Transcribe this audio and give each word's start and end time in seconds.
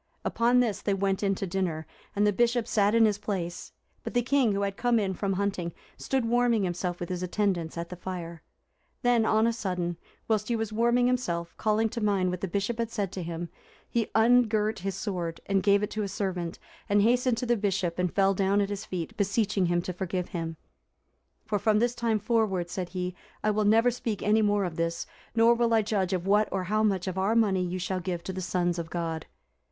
Upon 0.25 0.61
this 0.61 0.81
they 0.81 0.95
went 0.95 1.21
in 1.21 1.35
to 1.35 1.45
dinner, 1.45 1.85
and 2.15 2.25
the 2.25 2.33
Bishop 2.33 2.67
sat 2.67 2.95
in 2.95 3.05
his 3.05 3.19
place; 3.19 3.71
but 4.03 4.15
the 4.15 4.23
king, 4.23 4.51
who 4.51 4.61
had 4.63 4.75
come 4.75 4.97
in 4.97 5.13
from 5.13 5.33
hunting, 5.33 5.73
stood 5.95 6.25
warming 6.25 6.63
himself, 6.63 6.99
with 6.99 7.09
his 7.09 7.21
attendants, 7.21 7.77
at 7.77 7.89
the 7.89 7.95
fire. 7.95 8.41
Then, 9.03 9.27
on 9.27 9.45
a 9.45 9.53
sudden, 9.53 9.97
whilst 10.27 10.47
he 10.47 10.55
was 10.55 10.73
warming 10.73 11.05
himself, 11.05 11.55
calling 11.57 11.87
to 11.89 12.01
mind 12.01 12.31
what 12.31 12.41
the 12.41 12.47
bishop 12.47 12.79
had 12.79 12.89
said 12.89 13.11
to 13.11 13.21
him, 13.21 13.49
he 13.87 14.09
ungirt 14.15 14.79
his 14.79 14.95
sword, 14.95 15.39
and 15.45 15.61
gave 15.61 15.83
it 15.83 15.91
to 15.91 16.01
a 16.01 16.07
servant, 16.07 16.57
and 16.89 17.03
hastened 17.03 17.37
to 17.37 17.45
the 17.45 17.55
Bishop 17.55 17.99
and 17.99 18.11
fell 18.15 18.33
down 18.33 18.59
at 18.59 18.71
his 18.71 18.85
feet, 18.85 19.15
beseeching 19.17 19.67
him 19.67 19.83
to 19.83 19.93
forgive 19.93 20.29
him; 20.29 20.57
"For 21.45 21.59
from 21.59 21.77
this 21.77 21.93
time 21.93 22.17
forward," 22.17 22.71
said 22.71 22.89
he, 22.89 23.13
"I 23.43 23.51
will 23.51 23.65
never 23.65 23.91
speak 23.91 24.23
any 24.23 24.41
more 24.41 24.65
of 24.65 24.77
this, 24.77 25.05
nor 25.35 25.53
will 25.53 25.75
I 25.75 25.83
judge 25.83 26.11
of 26.11 26.25
what 26.25 26.49
or 26.51 26.63
how 26.63 26.81
much 26.81 27.05
of 27.05 27.19
our 27.19 27.35
money 27.35 27.61
you 27.63 27.77
shall 27.77 27.99
give 27.99 28.23
to 28.23 28.33
the 28.33 28.41
sons 28.41 28.79
of 28.79 28.89
God." 28.89 29.27